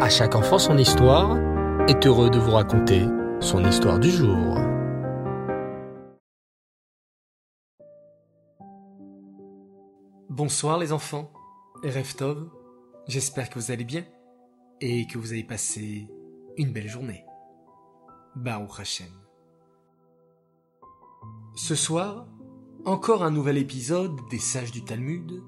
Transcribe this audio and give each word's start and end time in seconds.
À 0.00 0.08
chaque 0.08 0.34
enfant 0.34 0.58
son 0.58 0.76
histoire 0.76 1.38
est 1.86 2.04
heureux 2.04 2.28
de 2.28 2.38
vous 2.38 2.50
raconter 2.50 3.06
son 3.38 3.64
histoire 3.64 4.00
du 4.00 4.10
jour. 4.10 4.58
Bonsoir 10.28 10.78
les 10.78 10.92
enfants, 10.92 11.32
Reftov, 11.84 12.50
j'espère 13.06 13.48
que 13.48 13.60
vous 13.60 13.70
allez 13.70 13.84
bien 13.84 14.04
et 14.80 15.06
que 15.06 15.16
vous 15.16 15.30
avez 15.32 15.44
passé 15.44 16.08
une 16.56 16.72
belle 16.72 16.88
journée. 16.88 17.24
Baruch 18.34 18.80
Hashem. 18.80 19.12
Ce 21.54 21.76
soir, 21.76 22.26
encore 22.84 23.22
un 23.22 23.30
nouvel 23.30 23.58
épisode 23.58 24.18
des 24.28 24.40
Sages 24.40 24.72
du 24.72 24.84
Talmud 24.84 25.40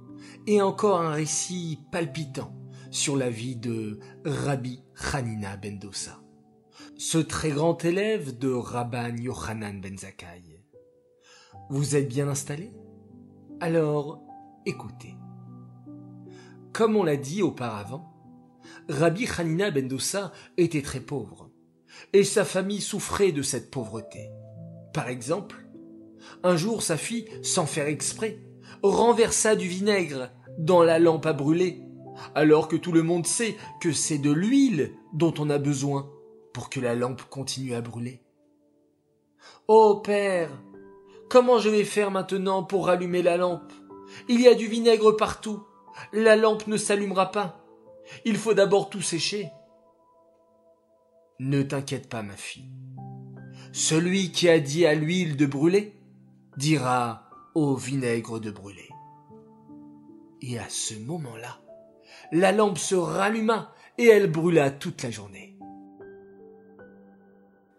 et 0.47 0.63
encore 0.63 1.01
un 1.01 1.11
récit 1.11 1.81
palpitant 1.91 2.53
sur 2.97 3.15
la 3.15 3.29
vie 3.29 3.57
de 3.57 4.01
Rabbi 4.25 4.83
Hanina 5.13 5.59
ben 5.59 5.79
Dosa, 5.79 6.19
ce 6.97 7.19
très 7.19 7.51
grand 7.51 7.85
élève 7.85 8.39
de 8.39 8.51
Rabban 8.51 9.15
Yochanan 9.19 9.83
ben 9.83 9.99
Zakkai. 9.99 10.65
Vous 11.69 11.95
êtes 11.95 12.09
bien 12.09 12.27
installés 12.27 12.73
Alors, 13.61 14.23
écoutez. 14.65 15.15
Comme 16.73 16.97
on 16.97 17.05
l'a 17.05 17.19
dit 17.19 17.43
auparavant, 17.43 18.15
Rabbi 18.89 19.29
Hanina 19.37 19.71
ben 19.71 19.87
Dosa 19.87 20.33
était 20.57 20.83
très 20.83 21.01
pauvre, 21.01 21.51
et 22.15 22.25
sa 22.25 22.47
famille 22.47 22.81
souffrait 22.81 23.33
de 23.33 23.43
cette 23.43 23.71
pauvreté. 23.71 24.31
Par 24.95 25.09
exemple, 25.09 25.69
un 26.43 26.57
jour 26.57 26.83
sa 26.83 26.97
fille, 26.97 27.29
sans 27.43 27.67
faire 27.67 27.89
exprès, 27.89 28.41
renversa 28.83 29.55
du 29.55 29.69
vinaigre 29.69 30.31
dans 30.59 30.83
la 30.83 30.99
lampe 30.99 31.27
à 31.27 31.35
brûler, 31.35 31.86
alors 32.35 32.69
que 32.69 32.77
tout 32.77 32.93
le 32.93 33.03
monde 33.03 33.27
sait 33.27 33.57
que 33.81 33.93
c'est 33.93 34.19
de 34.19 34.31
l'huile 34.31 34.93
dont 35.13 35.35
on 35.39 35.51
a 35.51 35.59
besoin 35.59 36.11
pour 36.53 36.71
que 36.71 36.81
la 36.81 36.95
lampe 36.95 37.23
continue 37.29 37.75
à 37.75 37.81
brûler. 37.81 38.23
Oh 39.69 40.01
père, 40.03 40.51
comment 41.29 41.59
je 41.59 41.69
vais 41.69 41.85
faire 41.85 42.11
maintenant 42.11 42.63
pour 42.63 42.87
rallumer 42.87 43.23
la 43.23 43.37
lampe? 43.37 43.73
Il 44.29 44.41
y 44.41 44.49
a 44.49 44.55
du 44.55 44.67
vinaigre 44.67 45.13
partout. 45.13 45.63
La 46.13 46.37
lampe 46.37 46.67
ne 46.67 46.77
s'allumera 46.77 47.31
pas. 47.31 47.65
Il 48.25 48.37
faut 48.37 48.55
d'abord 48.55 48.91
tout 48.91 49.03
sécher. 49.03 49.51
Ne 51.39 51.63
t'inquiète 51.63 52.09
pas, 52.09 52.23
ma 52.23 52.37
fille. 52.37 52.71
Celui 53.73 54.33
qui 54.33 54.49
a 54.49 54.59
dit 54.59 54.87
à 54.87 54.95
l'huile 54.95 55.37
de 55.37 55.45
brûler 55.45 55.93
dira 56.57 57.29
au 57.55 57.75
vinaigre 57.75 58.41
de 58.41 58.51
brûler. 58.51 58.89
Et 60.41 60.59
à 60.59 60.69
ce 60.69 60.95
moment-là, 60.95 61.61
la 62.33 62.53
lampe 62.53 62.79
se 62.79 62.95
ralluma 62.95 63.75
et 63.99 64.07
elle 64.07 64.31
brûla 64.31 64.71
toute 64.71 65.03
la 65.03 65.11
journée. 65.11 65.57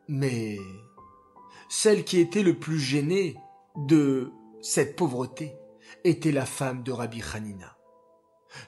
Mais 0.07 0.57
celle 1.69 2.03
qui 2.03 2.19
était 2.19 2.43
le 2.43 2.57
plus 2.57 2.79
gênée 2.79 3.35
de 3.75 4.31
cette 4.61 4.95
pauvreté 4.95 5.53
était 6.03 6.31
la 6.31 6.45
femme 6.45 6.83
de 6.83 6.91
Rabbi 6.91 7.21
Hanina. 7.33 7.77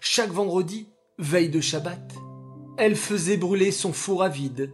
Chaque 0.02 0.32
vendredi, 0.32 0.90
veille 1.18 1.50
de 1.50 1.62
Shabbat, 1.62 2.14
elle 2.78 2.96
faisait 2.96 3.38
brûler 3.38 3.72
son 3.72 3.94
four 3.94 4.24
à 4.24 4.30
vide 4.30 4.74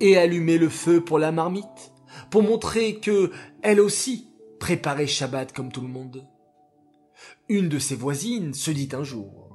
et 0.00 0.16
allumait 0.16 0.58
le 0.58 0.68
feu 0.68 1.02
pour 1.02 1.18
la 1.18 1.32
marmite, 1.32 1.92
pour 2.30 2.42
montrer 2.42 3.00
que 3.00 3.30
elle 3.62 3.80
aussi 3.80 4.28
préparait 4.58 5.06
Shabbat 5.06 5.52
comme 5.52 5.72
tout 5.72 5.80
le 5.80 5.88
monde. 5.88 6.26
Une 7.48 7.68
de 7.68 7.78
ses 7.78 7.96
voisines 7.96 8.54
se 8.54 8.70
dit 8.70 8.88
un 8.92 9.04
jour 9.04 9.49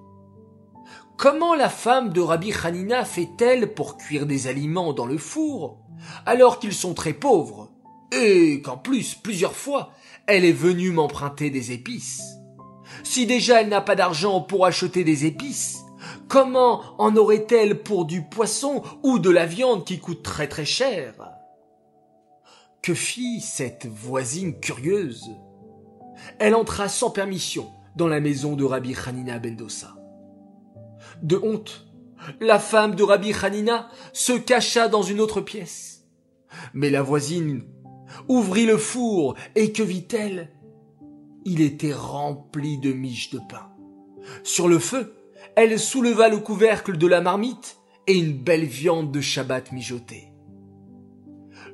Comment 1.18 1.56
la 1.56 1.70
femme 1.70 2.12
de 2.12 2.20
Rabbi 2.20 2.52
Hanina 2.52 3.06
fait-elle 3.06 3.74
pour 3.74 3.96
cuire 3.96 4.26
des 4.26 4.48
aliments 4.48 4.92
dans 4.92 5.06
le 5.06 5.18
four 5.18 5.78
alors 6.26 6.60
qu'ils 6.60 6.74
sont 6.74 6.94
très 6.94 7.14
pauvres 7.14 7.72
et 8.12 8.62
qu'en 8.62 8.78
plus 8.78 9.16
plusieurs 9.16 9.56
fois 9.56 9.92
elle 10.28 10.44
est 10.44 10.52
venue 10.52 10.92
m'emprunter 10.92 11.50
des 11.50 11.72
épices? 11.72 12.22
Si 13.04 13.26
déjà 13.26 13.62
elle 13.62 13.70
n'a 13.70 13.80
pas 13.80 13.96
d'argent 13.96 14.42
pour 14.42 14.66
acheter 14.66 15.06
des 15.06 15.26
épices, 15.26 15.86
comment 16.28 16.82
en 16.98 17.16
aurait-elle 17.16 17.82
pour 17.82 18.04
du 18.04 18.22
poisson 18.22 18.84
ou 19.02 19.18
de 19.18 19.30
la 19.30 19.46
viande 19.46 19.86
qui 19.86 20.00
coûte 20.00 20.22
très 20.22 20.50
très 20.50 20.66
cher? 20.66 21.14
Que 22.82 22.94
fit 22.94 23.40
cette 23.40 23.88
voisine 23.88 24.60
curieuse? 24.60 25.32
Elle 26.40 26.56
entra 26.56 26.90
sans 26.90 27.10
permission 27.10 27.72
dans 27.96 28.10
la 28.10 28.20
maison 28.20 28.58
de 28.58 28.66
Rabbi 28.66 28.94
Hanina 29.08 29.40
Bendosa 29.40 29.96
de 31.22 31.38
honte, 31.38 31.86
la 32.40 32.60
femme 32.60 32.96
de 32.96 33.04
Rabbi 33.04 33.34
Hanina 33.34 33.90
se 34.14 34.34
cacha 34.34 34.88
dans 34.88 35.02
une 35.02 35.20
autre 35.20 35.42
pièce. 35.42 36.06
Mais 36.74 36.90
la 36.90 37.02
voisine 37.02 37.64
ouvrit 38.28 38.66
le 38.66 38.78
four 38.78 39.36
et 39.56 39.72
que 39.72 39.84
vit-elle? 39.84 40.52
Il 41.46 41.62
était 41.62 41.94
rempli 41.94 42.80
de 42.80 42.92
miches 42.92 43.30
de 43.30 43.40
pain. 43.50 43.70
Sur 44.44 44.68
le 44.68 44.80
feu, 44.80 45.14
elle 45.56 45.80
souleva 45.80 46.28
le 46.30 46.40
couvercle 46.40 46.98
de 46.98 47.08
la 47.08 47.22
marmite 47.22 47.78
et 48.08 48.18
une 48.18 48.38
belle 48.38 48.66
viande 48.66 49.12
de 49.12 49.22
Shabbat 49.22 49.72
mijotée. 49.72 50.32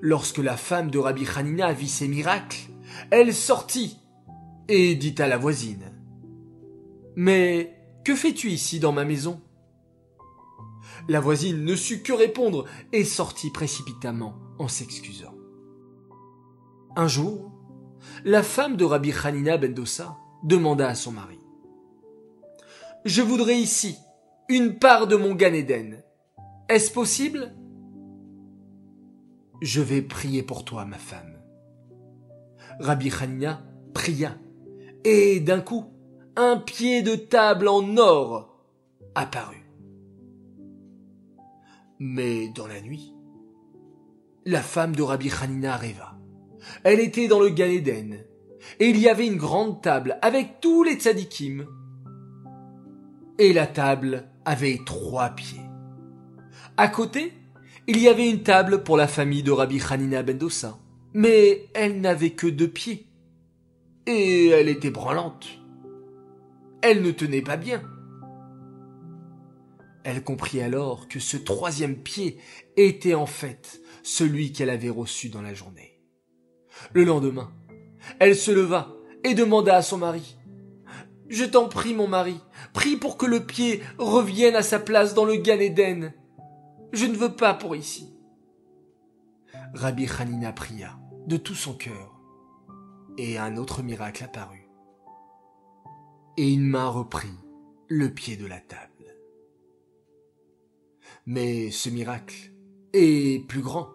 Lorsque 0.01 0.39
la 0.39 0.57
femme 0.57 0.91
de 0.91 0.97
Rabbi 0.97 1.25
Hanina 1.35 1.71
vit 1.71 1.87
ces 1.87 2.07
miracles, 2.07 2.59
elle 3.11 3.33
sortit 3.33 3.97
et 4.67 4.95
dit 4.95 5.15
à 5.19 5.27
la 5.27 5.37
voisine 5.37 5.91
Mais 7.15 7.80
que 8.03 8.15
fais-tu 8.15 8.49
ici 8.49 8.79
dans 8.79 8.91
ma 8.91 9.05
maison? 9.05 9.41
La 11.07 11.19
voisine 11.19 11.63
ne 11.63 11.75
sut 11.75 12.03
que 12.03 12.13
répondre 12.13 12.65
et 12.91 13.03
sortit 13.03 13.51
précipitamment 13.51 14.35
en 14.59 14.67
s'excusant. 14.67 15.35
Un 16.95 17.07
jour, 17.07 17.51
la 18.25 18.43
femme 18.43 18.75
de 18.75 18.85
Rabbi 18.85 19.13
Hanina 19.23 19.57
Bendosa 19.57 20.17
demanda 20.43 20.87
à 20.87 20.95
son 20.95 21.11
mari 21.11 21.39
Je 23.05 23.21
voudrais 23.21 23.57
ici 23.57 23.97
une 24.49 24.77
part 24.77 25.07
de 25.07 25.15
mon 25.15 25.33
Gan 25.35 25.53
Eden. 25.53 26.03
Est-ce 26.69 26.91
possible 26.91 27.55
Je 29.61 29.81
vais 29.81 30.01
prier 30.01 30.43
pour 30.43 30.65
toi, 30.65 30.85
ma 30.85 30.97
femme. 30.97 31.37
Rabbi 32.79 33.11
Hanina 33.11 33.63
pria, 33.93 34.37
et 35.03 35.39
d'un 35.39 35.61
coup, 35.61 35.85
un 36.35 36.57
pied 36.57 37.01
de 37.01 37.15
table 37.15 37.67
en 37.67 37.97
or 37.97 38.57
apparut. 39.15 39.65
Mais 41.99 42.49
dans 42.49 42.67
la 42.67 42.81
nuit, 42.81 43.13
la 44.45 44.61
femme 44.61 44.95
de 44.95 45.01
Rabbi 45.01 45.29
Hanina 45.29 45.75
rêva. 45.75 46.17
Elle 46.83 46.99
était 46.99 47.27
dans 47.27 47.39
le 47.39 47.49
Gan 47.49 47.65
Eden, 47.65 48.23
et 48.79 48.89
il 48.89 48.97
y 48.97 49.09
avait 49.09 49.27
une 49.27 49.37
grande 49.37 49.81
table 49.81 50.17
avec 50.21 50.61
tous 50.61 50.83
les 50.83 50.95
tzadikim. 50.95 51.65
Et 53.37 53.53
la 53.53 53.67
table 53.67 54.29
avait 54.45 54.79
trois 54.85 55.29
pieds. 55.31 55.61
À 56.77 56.87
côté, 56.87 57.33
il 57.87 57.99
y 57.99 58.07
avait 58.07 58.29
une 58.29 58.43
table 58.43 58.83
pour 58.83 58.95
la 58.95 59.07
famille 59.07 59.43
de 59.43 59.51
Rabbi 59.51 59.81
Hanina 59.89 60.23
Bendosa, 60.23 60.77
mais 61.13 61.67
elle 61.73 61.99
n'avait 61.99 62.31
que 62.31 62.47
deux 62.47 62.69
pieds. 62.69 63.07
Et 64.07 64.47
elle 64.47 64.69
était 64.69 64.89
branlante 64.89 65.60
elle 66.81 67.01
ne 67.01 67.11
tenait 67.11 67.41
pas 67.41 67.57
bien. 67.57 67.81
Elle 70.03 70.23
comprit 70.23 70.61
alors 70.61 71.07
que 71.07 71.19
ce 71.19 71.37
troisième 71.37 71.95
pied 71.95 72.39
était 72.75 73.13
en 73.13 73.27
fait 73.27 73.81
celui 74.03 74.51
qu'elle 74.51 74.69
avait 74.69 74.89
reçu 74.89 75.29
dans 75.29 75.41
la 75.41 75.53
journée. 75.53 76.01
Le 76.93 77.03
lendemain, 77.03 77.51
elle 78.19 78.35
se 78.35 78.51
leva 78.51 78.93
et 79.23 79.35
demanda 79.35 79.75
à 79.75 79.81
son 79.83 79.97
mari 79.97 80.37
Je 81.29 81.45
t'en 81.45 81.67
prie, 81.67 81.93
mon 81.93 82.07
mari, 82.07 82.39
prie 82.73 82.97
pour 82.97 83.17
que 83.17 83.27
le 83.27 83.45
pied 83.45 83.81
revienne 83.99 84.55
à 84.55 84.63
sa 84.63 84.79
place 84.79 85.13
dans 85.13 85.25
le 85.25 85.35
Gan 85.35 85.59
Eden. 85.59 86.13
Je 86.93 87.05
ne 87.05 87.15
veux 87.15 87.35
pas 87.35 87.53
pour 87.53 87.75
ici. 87.75 88.13
Rabbi 89.73 90.07
Hanina 90.19 90.51
pria 90.51 90.97
de 91.27 91.37
tout 91.37 91.55
son 91.55 91.73
cœur, 91.73 92.19
et 93.17 93.37
un 93.37 93.57
autre 93.57 93.83
miracle 93.83 94.23
apparut 94.23 94.60
et 96.37 96.51
une 96.51 96.67
main 96.67 96.87
reprit 96.87 97.33
le 97.87 98.09
pied 98.09 98.37
de 98.37 98.45
la 98.45 98.59
table. 98.59 98.91
Mais 101.25 101.71
ce 101.71 101.89
miracle 101.89 102.51
est 102.93 103.47
plus 103.47 103.61
grand, 103.61 103.89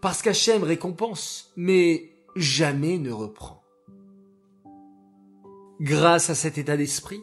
parce 0.00 0.22
qu'Hachem 0.22 0.62
récompense, 0.62 1.52
mais 1.56 2.12
jamais 2.36 2.98
ne 2.98 3.10
reprend. 3.10 3.62
Grâce 5.80 6.28
à 6.28 6.34
cet 6.34 6.58
état 6.58 6.76
d'esprit, 6.76 7.22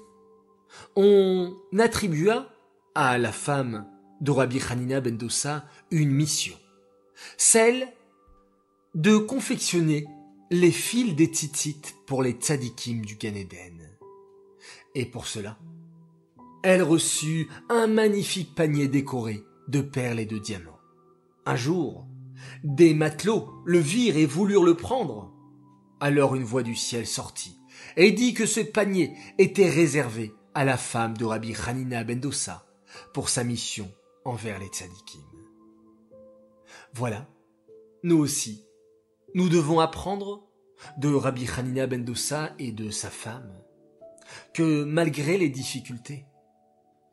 on 0.95 1.55
attribua 1.77 2.49
à 2.95 3.17
la 3.17 3.31
femme 3.31 3.88
de 4.21 4.31
Rabbi 4.31 4.59
Hanina 4.69 4.99
ben 4.99 5.15
Dossa 5.15 5.65
une 5.91 6.09
mission, 6.09 6.55
celle 7.38 7.88
de 8.95 9.17
confectionner 9.17 10.07
les 10.49 10.71
fils 10.71 11.15
des 11.15 11.29
titites 11.29 11.94
pour 12.07 12.23
les 12.23 12.31
tzadikim 12.31 13.05
du 13.05 13.15
Gan 13.15 13.35
et 14.97 15.05
pour 15.05 15.27
cela, 15.27 15.59
elle 16.63 16.81
reçut 16.81 17.47
un 17.69 17.85
magnifique 17.85 18.55
panier 18.55 18.88
décoré 18.88 19.44
de 19.67 19.79
perles 19.79 20.19
et 20.19 20.25
de 20.25 20.39
diamants. 20.39 20.79
Un 21.45 21.55
jour, 21.55 22.07
des 22.63 22.95
matelots 22.95 23.47
le 23.63 23.77
virent 23.77 24.17
et 24.17 24.25
voulurent 24.25 24.63
le 24.63 24.73
prendre. 24.73 25.31
Alors 25.99 26.33
une 26.33 26.44
voix 26.44 26.63
du 26.63 26.75
ciel 26.75 27.05
sortit 27.05 27.59
et 27.95 28.11
dit 28.11 28.33
que 28.33 28.47
ce 28.47 28.59
panier 28.59 29.13
était 29.38 29.69
réservé 29.69 30.33
à 30.55 30.65
la 30.65 30.77
femme 30.77 31.15
de 31.15 31.25
Rabbi 31.25 31.53
Hanina 31.67 32.03
Bendossa 32.03 32.65
pour 33.13 33.29
sa 33.29 33.44
mission 33.44 33.91
envers 34.25 34.57
les 34.57 34.67
tzadikim. 34.67 35.21
Voilà, 36.95 37.29
nous 38.01 38.17
aussi, 38.17 38.65
nous 39.35 39.47
devons 39.47 39.79
apprendre 39.79 40.47
de 40.97 41.13
Rabbi 41.13 41.47
Hanina 41.55 41.85
Bendossa 41.85 42.55
et 42.57 42.71
de 42.71 42.89
sa 42.89 43.11
femme 43.11 43.53
que 44.54 44.84
malgré 44.84 45.38
les 45.38 45.50
difficultés, 45.50 46.25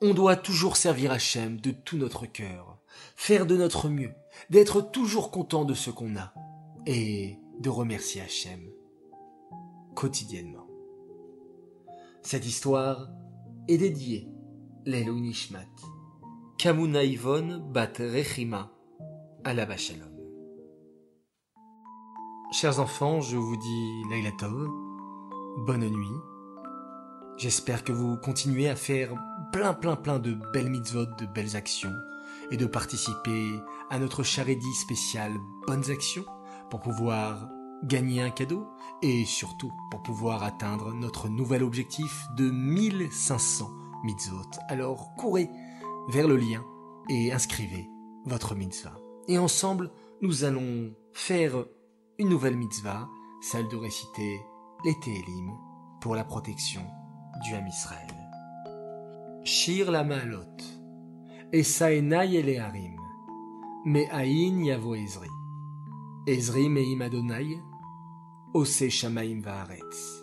on 0.00 0.14
doit 0.14 0.36
toujours 0.36 0.76
servir 0.76 1.12
Hachem 1.12 1.60
de 1.60 1.70
tout 1.70 1.96
notre 1.96 2.26
cœur, 2.26 2.78
faire 3.16 3.46
de 3.46 3.56
notre 3.56 3.88
mieux, 3.88 4.14
d'être 4.50 4.80
toujours 4.80 5.30
content 5.30 5.64
de 5.64 5.74
ce 5.74 5.90
qu'on 5.90 6.16
a 6.16 6.34
et 6.86 7.38
de 7.60 7.70
remercier 7.70 8.20
Hachem 8.20 8.70
quotidiennement. 9.94 10.66
Cette 12.22 12.46
histoire 12.46 13.08
est 13.68 13.78
dédiée 13.78 14.28
l'Elou 14.84 15.18
Nishmat, 15.20 15.64
Kamuna 16.58 17.04
Yvonne 17.04 17.64
Bat 17.72 17.92
Rechima, 17.98 18.72
Alaba 19.44 19.76
Shalom. 19.76 20.10
Chers 22.52 22.78
enfants, 22.78 23.20
je 23.20 23.36
vous 23.36 23.56
dis 23.56 24.02
Laila 24.10 24.30
bonne 25.66 25.88
nuit. 25.88 26.33
J'espère 27.36 27.82
que 27.82 27.92
vous 27.92 28.16
continuez 28.16 28.68
à 28.68 28.76
faire 28.76 29.12
plein 29.52 29.74
plein 29.74 29.96
plein 29.96 30.20
de 30.20 30.34
belles 30.52 30.70
mitzvot, 30.70 31.06
de 31.06 31.26
belles 31.26 31.56
actions, 31.56 31.92
et 32.50 32.56
de 32.56 32.66
participer 32.66 33.60
à 33.90 33.98
notre 33.98 34.22
charedi 34.22 34.72
spécial 34.74 35.32
Bonnes 35.66 35.90
Actions 35.90 36.24
pour 36.70 36.80
pouvoir 36.80 37.48
gagner 37.82 38.22
un 38.22 38.30
cadeau 38.30 38.68
et 39.02 39.24
surtout 39.24 39.72
pour 39.90 40.02
pouvoir 40.02 40.44
atteindre 40.44 40.94
notre 40.94 41.28
nouvel 41.28 41.64
objectif 41.64 42.24
de 42.36 42.50
1500 42.50 43.68
mitzvot. 44.04 44.50
Alors 44.68 45.14
courez 45.16 45.50
vers 46.08 46.28
le 46.28 46.36
lien 46.36 46.64
et 47.08 47.32
inscrivez 47.32 47.88
votre 48.26 48.54
mitzvah. 48.54 48.96
Et 49.26 49.38
ensemble, 49.38 49.90
nous 50.22 50.44
allons 50.44 50.94
faire 51.12 51.64
une 52.18 52.28
nouvelle 52.28 52.56
mitzvah, 52.56 53.08
celle 53.42 53.68
de 53.68 53.76
réciter 53.76 54.40
les 54.84 54.98
Télim 55.00 55.50
pour 56.00 56.14
la 56.14 56.24
protection 56.24 56.82
du 57.42 57.54
Ham. 57.54 57.68
Shir 59.44 59.90
la 59.90 60.04
Maalot, 60.04 60.56
Esaenai 61.52 62.36
Eleharim, 62.36 62.96
Me'ain 63.84 64.64
Yavo 64.64 64.94
Ezri, 64.96 65.28
Ezri 66.26 66.68
Me'im 66.68 67.02
Adonai, 67.02 67.60
Ose 68.54 68.88
Shamaim 68.88 69.42
Vaaretz, 69.42 70.22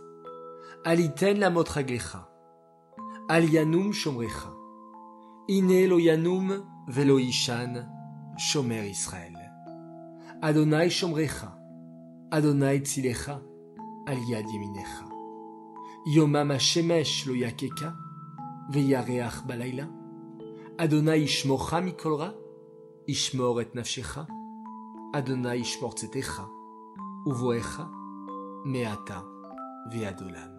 Aliten 0.86 1.40
la 1.40 1.50
Motraglecha, 1.50 2.28
Al 3.30 3.44
Yanum 3.44 3.94
Shomrecha, 3.94 4.54
Ine 5.50 5.88
lo 5.88 6.00
Yanum 6.00 6.64
velo 6.88 7.20
Ishan, 7.20 7.86
Shomer 8.38 8.86
Israël, 8.86 9.38
Adonai 10.42 10.90
Shomrecha, 10.90 11.54
Adonai 12.32 12.80
Tzilecha, 12.80 13.42
Al 14.08 14.18
Yad 14.30 14.46
Yeminecha, 14.48 15.11
Yomam 16.06 16.52
HaShemesh 16.52 17.28
lo 17.28 17.34
Yakeka, 17.34 17.94
Veyareach 18.72 19.46
Balayla, 19.46 19.88
Adonai 20.80 21.26
Ishmocha 21.26 21.80
Mikolra, 21.80 22.34
Ishmor 23.08 23.62
et 23.62 23.76
Nafshecha, 23.76 24.26
Adonai 25.14 25.60
Ishmor 25.60 25.94
Tzetecha, 25.94 26.50
Uvoecha, 27.28 27.88
Meata 28.66 29.24
Veadolam. 29.92 30.58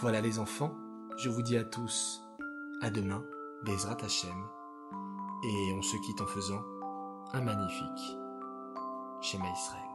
Voilà 0.00 0.20
les 0.20 0.38
enfants, 0.38 0.74
je 1.16 1.30
vous 1.30 1.42
dis 1.42 1.56
à 1.56 1.64
tous 1.64 2.22
à 2.82 2.90
demain, 2.90 3.24
Bezrat 3.64 3.96
Hashem, 4.02 4.44
et 5.42 5.72
on 5.72 5.80
se 5.80 5.96
quitte 6.04 6.20
en 6.20 6.26
faisant 6.26 6.62
un 7.32 7.40
magnifique 7.40 8.18
Shema 9.22 9.50
Israël. 9.50 9.93